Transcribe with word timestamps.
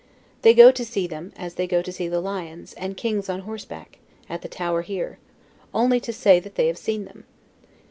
They 0.41 0.55
go 0.55 0.71
to 0.71 0.83
see 0.83 1.05
them, 1.05 1.31
as 1.35 1.53
they 1.53 1.67
go 1.67 1.83
to 1.83 1.91
see 1.91 2.07
the 2.07 2.19
lions, 2.21 2.73
and 2.73 2.97
kings 2.97 3.29
on 3.29 3.41
horseback, 3.41 3.99
at 4.27 4.41
the 4.41 4.47
Tower 4.47 4.81
here, 4.81 5.19
only 5.75 5.99
to 5.99 6.11
say 6.11 6.39
that 6.39 6.55
they 6.55 6.65
have 6.65 6.77
seen 6.79 7.05
them. 7.05 7.25